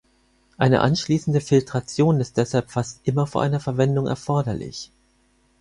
Eine 0.57 0.81
anschließende 0.81 1.41
Filtration 1.41 2.19
ist 2.21 2.35
deshalb 2.37 2.71
fast 2.71 3.01
immer 3.03 3.27
vor 3.27 3.43
einer 3.43 3.59
Verwendung 3.59 4.07
erforderlich. 4.07 4.89